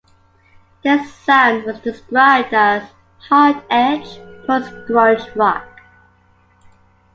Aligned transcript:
Their 0.83 1.05
sound 1.05 1.65
was 1.65 1.79
described 1.81 2.55
as 2.55 2.81
hard-edged, 3.29 4.19
post-grunge 4.47 5.35
rock. 5.35 5.67